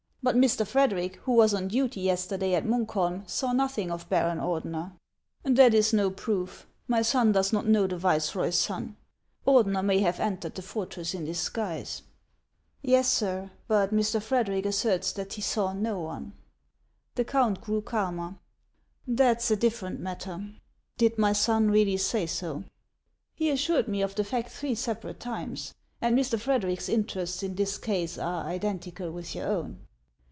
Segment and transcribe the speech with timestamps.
[0.23, 0.67] But Mr.
[0.67, 4.91] Frederic, who was on duty yesterday at Munkholm, saw nothing of Baron Ordener."•'
[5.55, 6.67] That 's no proof!
[6.87, 8.97] My son does not know the vice roy's son.
[9.47, 12.03] Ordener may have entered the fortress in disguise."
[12.83, 12.83] HANS OF
[13.27, 13.49] ICELAND.
[13.65, 14.23] 169" Yes, sir; but Mr.
[14.23, 16.33] Frederic asserts that lie saw no one."
[17.15, 18.35] The count grew calmer."
[19.07, 20.51] That 's a different matter.
[20.99, 22.63] Did my son really say so?""
[23.33, 26.39] He assured me of the fact three separate times; and Mr.
[26.39, 29.79] Frederic's interests in this case are identical with your own."